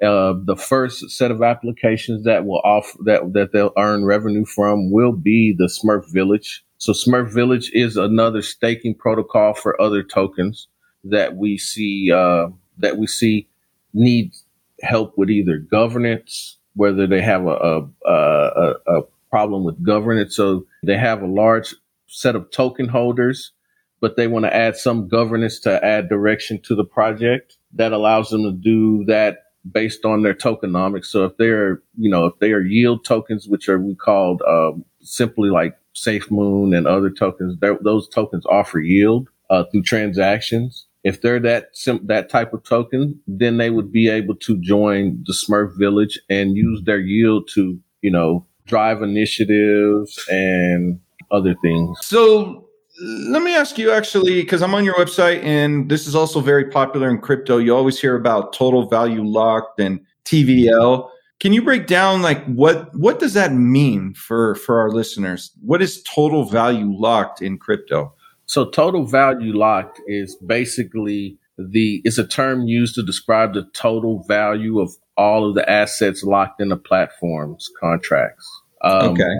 Uh, 0.00 0.34
the 0.44 0.56
first 0.56 1.10
set 1.10 1.32
of 1.32 1.42
applications 1.42 2.22
that 2.24 2.46
will 2.46 2.60
offer 2.64 2.96
that 3.04 3.32
that 3.32 3.52
they'll 3.52 3.72
earn 3.76 4.04
revenue 4.04 4.44
from 4.44 4.92
will 4.92 5.12
be 5.12 5.52
the 5.58 5.66
Smurf 5.66 6.08
Village. 6.12 6.64
So 6.78 6.92
Smurf 6.92 7.32
Village 7.32 7.68
is 7.74 7.96
another 7.96 8.42
staking 8.42 8.94
protocol 8.94 9.54
for 9.54 9.80
other 9.82 10.04
tokens 10.04 10.68
that 11.02 11.34
we 11.34 11.58
see 11.58 12.12
uh, 12.12 12.46
that 12.78 12.96
we 12.96 13.08
see 13.08 13.48
need 13.94 14.32
help 14.82 15.16
with 15.16 15.30
either 15.30 15.58
governance, 15.58 16.58
whether 16.74 17.06
they 17.06 17.22
have 17.22 17.46
a, 17.46 17.88
a, 18.04 18.10
a, 18.10 18.74
a 18.86 19.02
problem 19.30 19.64
with 19.64 19.82
governance. 19.82 20.36
So 20.36 20.66
they 20.84 20.96
have 20.96 21.22
a 21.22 21.26
large 21.26 21.74
set 22.06 22.36
of 22.36 22.50
token 22.50 22.88
holders, 22.88 23.52
but 24.00 24.16
they 24.16 24.26
want 24.26 24.44
to 24.44 24.54
add 24.54 24.76
some 24.76 25.08
governance 25.08 25.60
to 25.60 25.84
add 25.84 26.08
direction 26.08 26.60
to 26.64 26.74
the 26.74 26.84
project 26.84 27.56
that 27.74 27.92
allows 27.92 28.30
them 28.30 28.42
to 28.42 28.52
do 28.52 29.04
that 29.06 29.38
based 29.70 30.04
on 30.04 30.22
their 30.22 30.34
tokenomics. 30.34 31.06
So 31.06 31.24
if 31.24 31.36
they're, 31.36 31.82
you 31.96 32.10
know, 32.10 32.26
if 32.26 32.38
they 32.40 32.52
are 32.52 32.60
yield 32.60 33.04
tokens, 33.04 33.46
which 33.46 33.68
are 33.68 33.78
we 33.78 33.94
called 33.94 34.42
um, 34.46 34.84
simply 35.00 35.50
like 35.50 35.76
Safe 35.94 36.30
Moon 36.30 36.74
and 36.74 36.86
other 36.86 37.10
tokens, 37.10 37.56
those 37.82 38.08
tokens 38.08 38.44
offer 38.46 38.80
yield 38.80 39.28
uh, 39.50 39.64
through 39.70 39.82
transactions. 39.82 40.86
If 41.04 41.20
they're 41.20 41.40
that 41.40 41.70
sim- 41.72 42.06
that 42.06 42.30
type 42.30 42.52
of 42.52 42.62
token, 42.62 43.20
then 43.26 43.56
they 43.56 43.70
would 43.70 43.90
be 43.90 44.08
able 44.08 44.36
to 44.36 44.56
join 44.58 45.22
the 45.26 45.32
Smurf 45.32 45.76
Village 45.76 46.20
and 46.30 46.56
use 46.56 46.82
their 46.84 47.00
yield 47.00 47.48
to, 47.54 47.78
you 48.02 48.10
know, 48.10 48.46
drive 48.66 49.02
initiatives 49.02 50.24
and 50.28 51.00
other 51.30 51.54
things. 51.62 51.98
So 52.02 52.68
let 53.00 53.42
me 53.42 53.54
ask 53.54 53.78
you 53.78 53.90
actually, 53.90 54.42
because 54.42 54.62
I'm 54.62 54.74
on 54.74 54.84
your 54.84 54.94
website 54.94 55.42
and 55.42 55.88
this 55.90 56.06
is 56.06 56.14
also 56.14 56.40
very 56.40 56.66
popular 56.66 57.10
in 57.10 57.20
crypto. 57.20 57.58
You 57.58 57.74
always 57.74 58.00
hear 58.00 58.16
about 58.16 58.52
total 58.52 58.88
value 58.88 59.24
locked 59.24 59.80
and 59.80 60.00
TVL. 60.24 61.08
Can 61.40 61.52
you 61.52 61.62
break 61.62 61.86
down 61.86 62.22
like 62.22 62.44
what 62.44 62.94
what 62.94 63.18
does 63.18 63.34
that 63.34 63.52
mean 63.52 64.14
for 64.14 64.54
for 64.56 64.78
our 64.78 64.90
listeners? 64.90 65.50
What 65.60 65.82
is 65.82 66.02
total 66.04 66.44
value 66.44 66.92
locked 66.92 67.42
in 67.42 67.58
crypto? 67.58 68.14
So 68.52 68.66
total 68.66 69.06
value 69.06 69.56
locked 69.56 69.98
is 70.06 70.36
basically 70.44 71.38
the 71.56 72.02
it's 72.04 72.18
a 72.18 72.26
term 72.26 72.64
used 72.68 72.94
to 72.96 73.02
describe 73.02 73.54
the 73.54 73.66
total 73.72 74.24
value 74.28 74.78
of 74.78 74.92
all 75.16 75.48
of 75.48 75.54
the 75.54 75.66
assets 75.70 76.22
locked 76.22 76.60
in 76.60 76.68
the 76.68 76.76
platform's 76.76 77.70
contracts. 77.80 78.46
Um, 78.84 79.12
okay. 79.12 79.38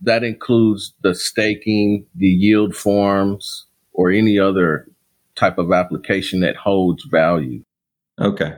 That 0.00 0.24
includes 0.24 0.94
the 1.02 1.14
staking, 1.14 2.06
the 2.14 2.26
yield 2.26 2.74
forms, 2.74 3.66
or 3.92 4.10
any 4.10 4.38
other 4.38 4.88
type 5.36 5.58
of 5.58 5.70
application 5.70 6.40
that 6.40 6.56
holds 6.56 7.04
value. 7.04 7.62
Okay. 8.18 8.54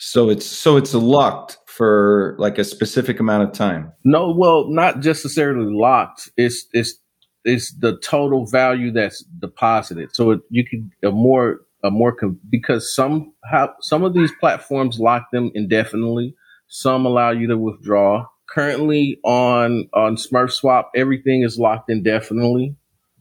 So 0.00 0.30
it's 0.30 0.46
so 0.46 0.76
it's 0.76 0.94
locked 0.94 1.58
for 1.66 2.34
like 2.40 2.58
a 2.58 2.64
specific 2.64 3.20
amount 3.20 3.44
of 3.44 3.52
time. 3.52 3.92
No, 4.02 4.34
well, 4.36 4.68
not 4.68 5.04
necessarily 5.04 5.72
locked. 5.72 6.28
It's 6.36 6.66
it's 6.72 6.98
is 7.44 7.74
the 7.78 7.98
total 7.98 8.46
value 8.46 8.92
that's 8.92 9.22
deposited. 9.38 10.14
So 10.14 10.32
it, 10.32 10.40
you 10.50 10.64
can 10.66 10.90
a 11.02 11.10
more 11.10 11.60
a 11.84 11.90
more 11.90 12.16
because 12.48 12.94
some 12.94 13.32
have 13.50 13.70
some 13.80 14.04
of 14.04 14.14
these 14.14 14.32
platforms 14.38 14.98
lock 14.98 15.30
them 15.32 15.50
indefinitely. 15.54 16.34
Some 16.68 17.04
allow 17.06 17.30
you 17.30 17.48
to 17.48 17.58
withdraw. 17.58 18.26
Currently 18.48 19.18
on 19.24 19.88
on 19.94 20.16
Smurf 20.16 20.52
Swap, 20.52 20.90
everything 20.94 21.42
is 21.42 21.58
locked 21.58 21.90
indefinitely, 21.90 22.76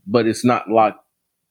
but 0.05 0.27
it's 0.27 0.45
not 0.45 0.69
locked 0.69 1.03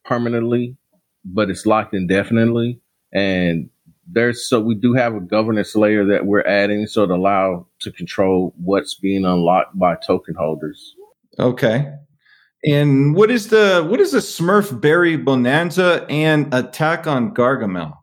permanently, 0.05 0.77
but 1.25 1.51
it's 1.51 1.67
locked 1.67 1.95
indefinitely. 1.95 2.81
And 3.13 3.71
there's 4.07 4.49
so 4.49 4.61
we 4.61 4.75
do 4.75 4.95
have 4.95 5.15
a 5.15 5.21
governance 5.21 5.75
layer 5.75 6.05
that 6.07 6.27
we're 6.27 6.47
adding 6.47 6.87
so 6.87 7.07
to 7.07 7.15
allow 7.15 7.67
to 7.81 7.91
control 7.93 8.55
what's 8.57 8.95
being 8.95 9.25
unlocked 9.25 9.79
by 9.79 9.97
token 9.97 10.35
holders. 10.35 10.95
Okay. 11.39 11.93
And 12.65 13.15
what 13.15 13.31
is 13.31 13.49
the 13.49 13.87
what 13.89 14.01
is 14.01 14.13
the 14.13 14.19
Smurf 14.19 14.79
Berry 14.81 15.17
Bonanza 15.17 16.07
and 16.11 16.53
Attack 16.53 17.07
on 17.07 17.35
Gargamel? 17.35 17.97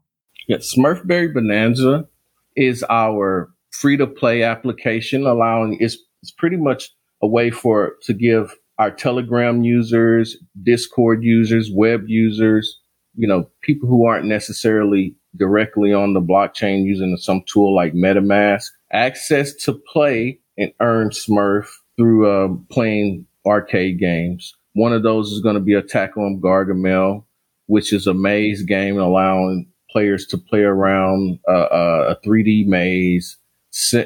Yeah, 0.48 0.58
Smurf 0.58 1.06
Berry 1.06 1.28
Bonanza 1.28 2.08
is 2.56 2.84
our 2.90 3.52
free 3.72 3.98
to 3.98 4.08
play 4.08 4.44
application, 4.44 5.28
allowing 5.28 5.78
it's 5.80 5.98
it's 6.24 6.32
pretty 6.32 6.58
much 6.58 6.90
a 7.22 7.28
way 7.28 7.52
for 7.52 7.94
to 8.04 8.14
give 8.14 8.56
our 8.80 8.92
Telegram 8.92 9.64
users, 9.64 10.38
Discord 10.64 11.24
users, 11.24 11.70
web 11.72 12.04
users, 12.08 12.80
you 13.16 13.28
know, 13.28 13.50
people 13.62 13.88
who 13.88 14.06
aren't 14.06 14.26
necessarily 14.26 15.16
directly 15.36 15.94
on 15.94 16.14
the 16.14 16.22
blockchain 16.22 16.84
using 16.84 17.16
some 17.18 17.44
tool 17.48 17.76
like 17.76 17.94
MetaMask, 17.94 18.66
access 18.92 19.54
to 19.54 19.74
play 19.74 20.40
and 20.58 20.72
earn 20.80 21.10
Smurf 21.10 21.68
through 21.96 22.28
uh, 22.28 22.56
playing 22.72 23.26
arcade 23.48 24.00
games. 24.00 24.54
One 24.74 24.94
of 24.94 25.04
those 25.04 25.32
is 25.32 25.42
going 25.42 25.56
to 25.56 25.62
be 25.62 25.74
Attack 25.74 26.18
on 26.18 26.40
Gargamel, 26.44 27.24
which 27.66 27.92
is 27.94 28.06
a 28.08 28.14
maze 28.14 28.64
game 28.64 29.00
allowing 29.00 29.72
players 29.90 30.28
to 30.28 30.38
play 30.38 30.62
around 30.62 31.40
uh, 31.48 31.52
uh 31.52 32.16
a 32.16 32.28
3D 32.28 32.68
maze 32.68 33.38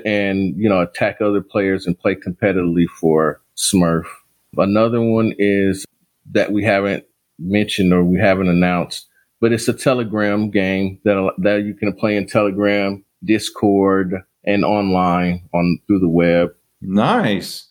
and 0.05 0.55
you 0.57 0.69
know 0.69 0.81
attack 0.81 1.21
other 1.21 1.41
players 1.41 1.85
and 1.85 1.99
play 1.99 2.15
competitively 2.15 2.85
for 2.99 3.41
Smurf. 3.57 4.05
Another 4.57 5.01
one 5.01 5.33
is 5.37 5.85
that 6.31 6.51
we 6.51 6.63
haven't 6.63 7.05
mentioned 7.39 7.93
or 7.93 8.03
we 8.03 8.19
haven't 8.19 8.49
announced, 8.49 9.07
but 9.39 9.51
it's 9.51 9.67
a 9.67 9.73
Telegram 9.73 10.49
game 10.49 10.99
that 11.03 11.33
that 11.39 11.63
you 11.63 11.73
can 11.73 11.93
play 11.93 12.15
in 12.15 12.27
Telegram, 12.27 13.03
Discord, 13.23 14.13
and 14.45 14.65
online 14.65 15.47
on 15.53 15.79
through 15.87 15.99
the 15.99 16.09
web. 16.09 16.49
Nice. 16.81 17.67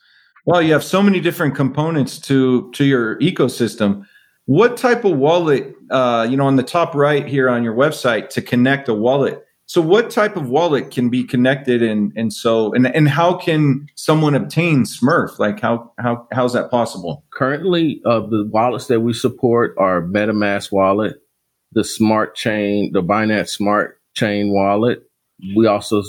Well, 0.46 0.62
you 0.62 0.72
have 0.72 0.84
so 0.84 1.02
many 1.02 1.20
different 1.20 1.54
components 1.54 2.18
to 2.20 2.70
to 2.72 2.84
your 2.84 3.18
ecosystem. 3.18 4.06
What 4.46 4.76
type 4.76 5.04
of 5.04 5.16
wallet, 5.16 5.74
uh, 5.90 6.26
you 6.28 6.36
know, 6.36 6.46
on 6.46 6.56
the 6.56 6.62
top 6.62 6.94
right 6.94 7.26
here 7.26 7.48
on 7.48 7.62
your 7.62 7.74
website 7.74 8.30
to 8.30 8.42
connect 8.42 8.88
a 8.88 8.94
wallet? 8.94 9.44
So, 9.66 9.80
what 9.80 10.10
type 10.10 10.34
of 10.34 10.48
wallet 10.48 10.90
can 10.90 11.10
be 11.10 11.22
connected, 11.22 11.82
and 11.82 12.12
and 12.16 12.32
so 12.32 12.72
and 12.72 12.88
and 12.88 13.08
how 13.08 13.34
can 13.34 13.86
someone 13.94 14.34
obtain 14.34 14.82
Smurf? 14.82 15.38
Like, 15.38 15.60
how 15.60 15.92
how 15.98 16.26
how's 16.32 16.54
that 16.54 16.70
possible? 16.72 17.24
Currently, 17.32 18.00
uh, 18.04 18.20
the 18.20 18.48
wallets 18.50 18.88
that 18.88 19.00
we 19.00 19.12
support 19.12 19.76
are 19.78 20.02
MetaMask 20.02 20.72
wallet, 20.72 21.22
the 21.70 21.84
Smart 21.84 22.34
Chain, 22.34 22.90
the 22.92 23.02
Binance 23.02 23.50
Smart 23.50 24.00
Chain 24.16 24.52
wallet. 24.52 25.04
We 25.56 25.68
also 25.68 26.02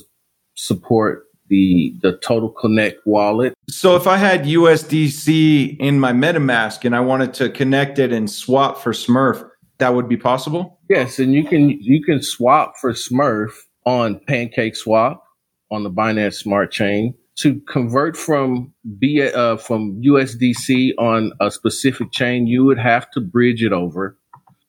support 0.55 1.25
the 1.51 1.93
the 2.01 2.17
Total 2.17 2.49
Connect 2.49 3.05
wallet. 3.05 3.53
So 3.69 3.95
if 3.95 4.07
I 4.07 4.17
had 4.17 4.45
USDC 4.45 5.77
in 5.79 5.99
my 5.99 6.13
MetaMask 6.13 6.83
and 6.85 6.95
I 6.95 7.01
wanted 7.01 7.35
to 7.35 7.49
connect 7.49 7.99
it 7.99 8.11
and 8.11 8.31
swap 8.31 8.79
for 8.79 8.93
Smurf, 8.93 9.47
that 9.77 9.93
would 9.93 10.09
be 10.09 10.17
possible. 10.17 10.79
Yes, 10.89 11.19
and 11.19 11.33
you 11.33 11.43
can 11.43 11.69
you 11.69 12.03
can 12.03 12.23
swap 12.23 12.77
for 12.79 12.93
Smurf 12.93 13.51
on 13.85 14.19
Pancake 14.27 14.75
Swap 14.75 15.23
on 15.69 15.83
the 15.83 15.91
Binance 15.91 16.35
Smart 16.35 16.71
Chain 16.71 17.13
to 17.37 17.59
convert 17.67 18.15
from 18.17 18.73
B 18.97 19.21
uh, 19.21 19.57
from 19.57 20.01
USDC 20.01 20.91
on 20.97 21.33
a 21.41 21.51
specific 21.51 22.11
chain. 22.11 22.47
You 22.47 22.63
would 22.65 22.79
have 22.79 23.11
to 23.11 23.19
bridge 23.19 23.61
it 23.61 23.73
over. 23.73 24.17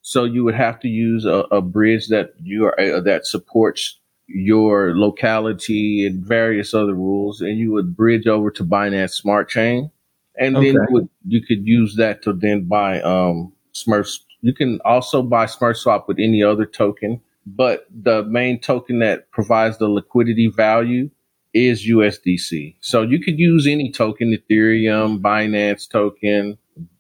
So 0.05 0.25
you 0.25 0.43
would 0.43 0.57
have 0.57 0.81
to 0.81 0.89
use 0.89 1.25
a, 1.25 1.45
a 1.53 1.63
bridge 1.63 2.09
that 2.09 2.31
you 2.43 2.65
are 2.65 2.81
uh, 2.81 3.01
that 3.03 3.25
supports 3.25 4.01
your 4.35 4.97
locality 4.97 6.07
and 6.07 6.25
various 6.25 6.75
other 6.75 6.95
rules, 6.95 7.41
and 7.41 7.59
you 7.59 7.73
would 7.73 7.97
bridge 7.97 8.27
over 8.27 8.51
to 8.51 8.65
Binance 8.65 9.13
Smart 9.13 9.49
Chain, 9.49 9.91
and 10.39 10.57
okay. 10.57 10.67
then 10.67 10.75
you, 10.75 10.87
would, 10.91 11.09
you 11.27 11.43
could 11.43 11.67
use 11.67 11.97
that 11.97 12.23
to 12.23 12.33
then 12.33 12.65
buy 12.65 13.01
um, 13.03 13.53
Smurf. 13.75 14.19
You 14.41 14.55
can 14.55 14.81
also 14.85 15.23
buy 15.23 15.47
Smurf 15.47 15.77
Swap 15.77 16.09
with 16.09 16.19
any 16.19 16.43
other 16.43 16.67
token, 16.67 17.21
but 17.47 17.87
the 17.91 18.25
main 18.25 18.61
token 18.61 18.99
that 19.01 19.31
provides 19.31 19.79
the 19.79 19.89
liquidity 19.89 20.49
value 20.49 21.11
is 21.55 21.87
USDC. 21.87 22.77
So 22.81 23.03
you 23.03 23.21
could 23.21 23.39
use 23.39 23.67
any 23.67 23.93
token, 23.93 24.37
Ethereum, 24.37 25.21
Binance 25.21 25.89
token, 25.89 26.57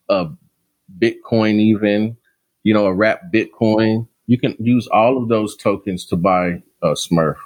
uh, 0.08 0.26
Bitcoin, 0.98 1.54
even 1.58 2.16
you 2.62 2.74
know, 2.74 2.86
a 2.86 2.94
wrap 2.94 3.32
Bitcoin. 3.32 4.06
You 4.26 4.38
can 4.38 4.56
use 4.58 4.86
all 4.88 5.20
of 5.20 5.28
those 5.28 5.56
tokens 5.56 6.06
to 6.06 6.16
buy 6.16 6.62
uh, 6.82 6.94
Smurf. 6.94 7.36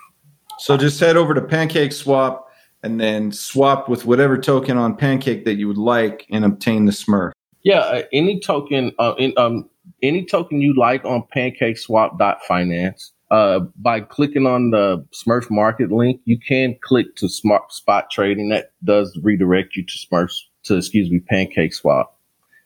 So 0.58 0.76
just 0.76 0.98
head 1.00 1.16
over 1.16 1.34
to 1.34 1.42
Pancake 1.42 1.92
Swap 1.92 2.48
and 2.82 3.00
then 3.00 3.32
swap 3.32 3.88
with 3.88 4.06
whatever 4.06 4.38
token 4.38 4.76
on 4.76 4.96
Pancake 4.96 5.44
that 5.44 5.54
you 5.54 5.68
would 5.68 5.78
like 5.78 6.26
and 6.30 6.44
obtain 6.44 6.86
the 6.86 6.92
Smurf. 6.92 7.32
Yeah, 7.62 7.80
uh, 7.80 8.02
any 8.12 8.38
token, 8.38 8.92
uh, 8.98 9.14
in, 9.18 9.32
um, 9.36 9.68
any 10.02 10.24
token 10.24 10.60
you 10.60 10.74
like 10.74 11.04
on 11.04 11.24
PancakeSwap.finance. 11.34 13.12
Uh, 13.28 13.58
by 13.74 14.00
clicking 14.00 14.46
on 14.46 14.70
the 14.70 15.04
Smurf 15.12 15.50
Market 15.50 15.90
link, 15.90 16.20
you 16.26 16.38
can 16.38 16.76
click 16.80 17.16
to 17.16 17.28
smart 17.28 17.72
spot 17.72 18.08
trading. 18.08 18.50
That 18.50 18.70
does 18.84 19.18
redirect 19.20 19.74
you 19.74 19.84
to 19.84 19.92
Smurf 19.92 20.30
to 20.62 20.76
excuse 20.76 21.10
me 21.10 21.18
Pancake 21.18 21.74
Swap, 21.74 22.16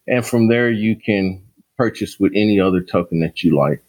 and 0.06 0.24
from 0.24 0.48
there 0.48 0.70
you 0.70 0.96
can 0.96 1.42
purchase 1.78 2.20
with 2.20 2.32
any 2.34 2.60
other 2.60 2.82
token 2.82 3.20
that 3.20 3.42
you 3.42 3.56
like. 3.56 3.82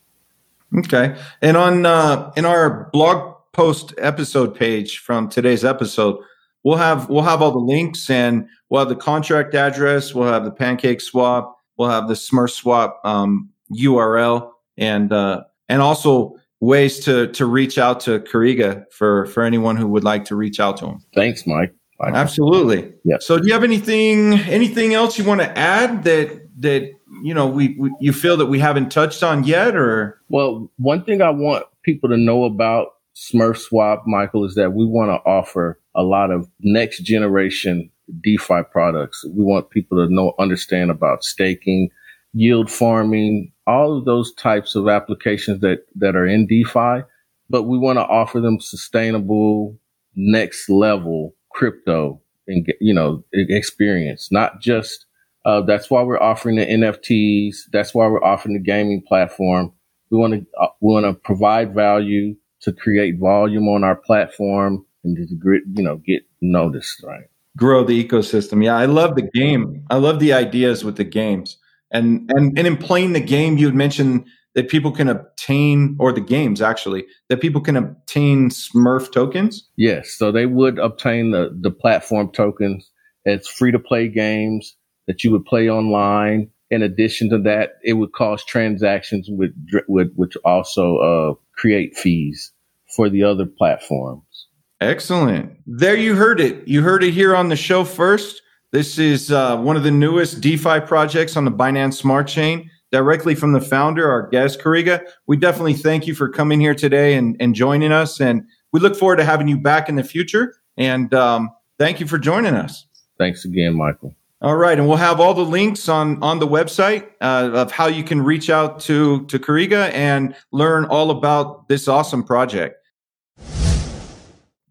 Okay. 0.77 1.15
And 1.41 1.57
on 1.57 1.85
uh, 1.85 2.31
in 2.35 2.45
our 2.45 2.89
blog 2.91 3.35
post 3.53 3.93
episode 3.97 4.55
page 4.55 4.99
from 4.99 5.29
today's 5.29 5.65
episode, 5.65 6.17
we'll 6.63 6.77
have 6.77 7.09
we'll 7.09 7.23
have 7.23 7.41
all 7.41 7.51
the 7.51 7.59
links 7.59 8.09
and 8.09 8.47
we'll 8.69 8.79
have 8.79 8.89
the 8.89 8.95
contract 8.95 9.53
address, 9.55 10.13
we'll 10.13 10.31
have 10.31 10.45
the 10.45 10.51
pancake 10.51 11.01
swap, 11.01 11.57
we'll 11.77 11.89
have 11.89 12.07
the 12.07 12.13
Smurf 12.13 12.51
swap 12.51 12.99
um, 13.03 13.49
URL, 13.73 14.51
and 14.77 15.11
uh, 15.11 15.43
and 15.67 15.81
also 15.81 16.35
ways 16.61 16.99
to 17.01 17.27
to 17.33 17.45
reach 17.45 17.77
out 17.77 17.99
to 18.01 18.19
Kariga 18.19 18.85
for 18.91 19.25
for 19.27 19.43
anyone 19.43 19.75
who 19.75 19.87
would 19.87 20.03
like 20.03 20.25
to 20.25 20.35
reach 20.35 20.59
out 20.59 20.77
to 20.77 20.87
him. 20.87 20.99
Thanks, 21.13 21.45
Mike. 21.45 21.73
Absolutely. 22.03 22.91
Yeah. 23.03 23.17
So, 23.19 23.37
do 23.37 23.45
you 23.45 23.53
have 23.53 23.63
anything 23.63 24.33
anything 24.41 24.93
else 24.93 25.19
you 25.19 25.25
want 25.25 25.41
to 25.41 25.57
add 25.57 26.03
that 26.05 26.47
that 26.61 26.91
you 27.23 27.33
know 27.33 27.47
we, 27.47 27.75
we, 27.79 27.91
you 27.99 28.13
feel 28.13 28.37
that 28.37 28.47
we 28.47 28.59
haven't 28.59 28.91
touched 28.91 29.23
on 29.23 29.43
yet 29.43 29.75
or? 29.75 30.19
Well 30.29 30.71
one 30.77 31.03
thing 31.03 31.21
i 31.21 31.29
want 31.29 31.65
people 31.83 32.09
to 32.09 32.17
know 32.17 32.45
about 32.45 32.93
smurf 33.15 33.57
swap 33.57 34.03
michael 34.07 34.45
is 34.45 34.55
that 34.55 34.71
we 34.71 34.85
want 34.85 35.09
to 35.09 35.29
offer 35.29 35.79
a 35.93 36.03
lot 36.03 36.31
of 36.31 36.47
next 36.61 36.99
generation 36.99 37.91
defi 38.19 38.61
products. 38.71 39.23
We 39.25 39.43
want 39.43 39.69
people 39.69 39.97
to 39.97 40.13
know 40.13 40.33
understand 40.39 40.91
about 40.91 41.23
staking 41.23 41.89
yield 42.33 42.69
farming 42.71 43.51
all 43.67 43.97
of 43.97 44.05
those 44.05 44.33
types 44.33 44.75
of 44.75 44.87
applications 44.87 45.61
that 45.61 45.85
that 45.95 46.15
are 46.15 46.25
in 46.25 46.47
defi 46.47 47.03
but 47.49 47.63
we 47.63 47.77
want 47.77 47.97
to 47.97 48.03
offer 48.03 48.39
them 48.39 48.57
sustainable 48.61 49.77
next 50.15 50.69
level 50.69 51.35
crypto 51.51 52.21
and 52.47 52.65
you 52.79 52.93
know 52.93 53.21
experience 53.33 54.29
not 54.31 54.61
just 54.61 55.05
uh, 55.45 55.61
that's 55.61 55.89
why 55.89 56.03
we're 56.03 56.21
offering 56.21 56.57
the 56.57 56.65
NFTs. 56.65 57.55
That's 57.71 57.93
why 57.93 58.07
we're 58.07 58.23
offering 58.23 58.53
the 58.53 58.61
gaming 58.61 59.01
platform. 59.07 59.73
We 60.09 60.17
want 60.17 60.33
to 60.33 60.45
uh, 60.59 60.67
we 60.81 60.93
want 60.93 61.05
to 61.05 61.13
provide 61.13 61.73
value 61.73 62.35
to 62.61 62.71
create 62.71 63.17
volume 63.19 63.67
on 63.67 63.83
our 63.83 63.95
platform 63.95 64.85
and 65.03 65.15
to 65.15 65.61
you 65.73 65.83
know 65.83 65.97
get 65.97 66.23
noticed. 66.41 67.03
Right. 67.03 67.23
Grow 67.57 67.83
the 67.83 68.01
ecosystem. 68.03 68.63
Yeah, 68.63 68.77
I 68.77 68.85
love 68.85 69.15
the 69.15 69.29
game. 69.33 69.83
I 69.89 69.97
love 69.97 70.19
the 70.19 70.33
ideas 70.33 70.85
with 70.85 70.97
the 70.97 71.03
games. 71.03 71.57
And 71.91 72.29
and 72.35 72.57
and 72.57 72.67
in 72.67 72.77
playing 72.77 73.13
the 73.13 73.19
game, 73.19 73.57
you 73.57 73.65
had 73.65 73.75
mentioned 73.75 74.25
that 74.53 74.69
people 74.69 74.91
can 74.91 75.07
obtain, 75.07 75.95
or 75.97 76.11
the 76.11 76.21
games 76.21 76.61
actually, 76.61 77.05
that 77.29 77.39
people 77.39 77.61
can 77.61 77.77
obtain 77.77 78.49
Smurf 78.49 79.11
tokens. 79.11 79.67
Yes, 79.77 80.13
so 80.17 80.31
they 80.31 80.45
would 80.45 80.77
obtain 80.77 81.31
the 81.31 81.57
the 81.59 81.71
platform 81.71 82.31
tokens. 82.31 82.89
It's 83.25 83.47
free 83.47 83.71
to 83.71 83.79
play 83.79 84.07
games 84.07 84.75
that 85.07 85.23
you 85.23 85.31
would 85.31 85.45
play 85.45 85.69
online. 85.69 86.49
In 86.69 86.81
addition 86.81 87.29
to 87.29 87.37
that, 87.39 87.79
it 87.83 87.93
would 87.93 88.13
cause 88.13 88.45
transactions 88.45 89.27
with, 89.29 89.51
with 89.87 90.13
which 90.15 90.37
also 90.45 90.97
uh, 90.97 91.33
create 91.53 91.97
fees 91.97 92.51
for 92.95 93.09
the 93.09 93.23
other 93.23 93.45
platforms. 93.45 94.47
Excellent. 94.79 95.51
There 95.67 95.95
you 95.95 96.15
heard 96.15 96.39
it. 96.39 96.67
You 96.67 96.81
heard 96.81 97.03
it 97.03 97.11
here 97.11 97.35
on 97.35 97.49
the 97.49 97.55
show 97.55 97.83
first. 97.83 98.41
This 98.71 98.97
is 98.97 99.31
uh, 99.31 99.57
one 99.57 99.75
of 99.75 99.83
the 99.83 99.91
newest 99.91 100.41
DeFi 100.41 100.79
projects 100.81 101.35
on 101.35 101.45
the 101.45 101.51
Binance 101.51 101.95
Smart 101.95 102.27
Chain, 102.27 102.69
directly 102.91 103.35
from 103.35 103.51
the 103.51 103.61
founder, 103.61 104.09
our 104.09 104.27
guest, 104.29 104.61
Kariga. 104.61 105.05
We 105.27 105.37
definitely 105.37 105.73
thank 105.73 106.07
you 106.07 106.15
for 106.15 106.29
coming 106.29 106.59
here 106.59 106.73
today 106.73 107.15
and, 107.15 107.35
and 107.39 107.53
joining 107.53 107.91
us. 107.91 108.19
And 108.19 108.43
we 108.71 108.79
look 108.79 108.95
forward 108.95 109.17
to 109.17 109.25
having 109.25 109.47
you 109.47 109.57
back 109.57 109.89
in 109.89 109.95
the 109.95 110.03
future. 110.03 110.55
And 110.77 111.13
um, 111.13 111.51
thank 111.77 111.99
you 111.99 112.07
for 112.07 112.17
joining 112.17 112.53
us. 112.53 112.87
Thanks 113.17 113.45
again, 113.45 113.75
Michael. 113.75 114.15
All 114.43 114.55
right, 114.55 114.75
and 114.75 114.87
we'll 114.87 114.97
have 114.97 115.19
all 115.19 115.35
the 115.35 115.45
links 115.45 115.87
on 115.87 116.21
on 116.23 116.39
the 116.39 116.47
website 116.47 117.07
uh, 117.21 117.51
of 117.53 117.71
how 117.71 117.85
you 117.85 118.03
can 118.03 118.23
reach 118.23 118.49
out 118.49 118.79
to 118.81 119.25
to 119.27 119.37
Kariga 119.37 119.91
and 119.93 120.35
learn 120.51 120.85
all 120.85 121.11
about 121.11 121.67
this 121.67 121.87
awesome 121.87 122.23
project. 122.23 122.75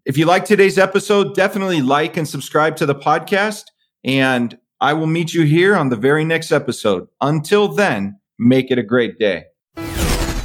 If 0.03 0.17
you 0.17 0.25
like 0.25 0.43
today's 0.43 0.77
episode, 0.77 1.35
definitely 1.35 1.81
like 1.81 2.17
and 2.17 2.27
subscribe 2.27 2.75
to 2.77 2.85
the 2.85 2.95
podcast, 2.95 3.63
and 4.03 4.57
I 4.81 4.91
will 4.91 5.07
meet 5.07 5.33
you 5.33 5.43
here 5.43 5.77
on 5.77 5.87
the 5.87 5.95
very 5.95 6.25
next 6.25 6.51
episode. 6.51 7.07
Until 7.21 7.69
then, 7.69 8.19
make 8.37 8.71
it 8.71 8.77
a 8.77 8.83
great 8.83 9.19
day. 9.19 9.45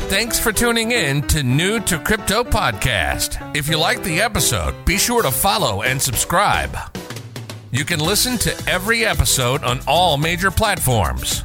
Thanks 0.08 0.38
for 0.38 0.52
tuning 0.52 0.92
in 0.92 1.22
to 1.22 1.42
New 1.42 1.80
to 1.80 1.98
Crypto 1.98 2.44
Podcast. 2.44 3.56
If 3.56 3.68
you 3.68 3.76
like 3.76 4.04
the 4.04 4.20
episode, 4.20 4.84
be 4.84 4.98
sure 4.98 5.22
to 5.22 5.32
follow 5.32 5.82
and 5.82 6.00
subscribe. 6.00 6.76
You 7.72 7.84
can 7.84 7.98
listen 8.00 8.38
to 8.38 8.70
every 8.70 9.04
episode 9.04 9.62
on 9.64 9.80
all 9.86 10.16
major 10.16 10.50
platforms. 10.50 11.42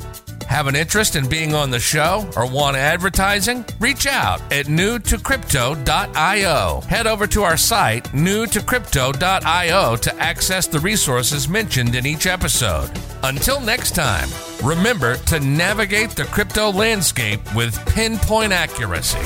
Have 0.48 0.68
an 0.68 0.76
interest 0.76 1.16
in 1.16 1.28
being 1.30 1.54
on 1.56 1.72
the 1.72 1.80
show 1.80 2.30
or 2.36 2.46
want 2.46 2.76
advertising? 2.76 3.64
Reach 3.80 4.06
out 4.06 4.42
at 4.52 4.66
newtocrypto.io. 4.66 6.82
Head 6.82 7.08
over 7.08 7.26
to 7.28 7.44
our 7.44 7.56
site, 7.58 8.04
newtocrypto.io, 8.06 9.96
to 9.96 10.16
access 10.16 10.68
the 10.68 10.80
resources 10.80 11.48
mentioned 11.48 11.96
in 11.96 12.06
each 12.06 12.28
episode. 12.28 12.92
Until 13.24 13.62
next 13.62 13.96
time, 13.96 14.28
remember 14.62 15.16
to 15.16 15.40
navigate 15.40 16.10
the 16.12 16.26
crypto 16.26 16.70
landscape 16.70 17.40
with 17.56 17.80
pinpoint 17.88 18.52
accuracy. 18.52 19.20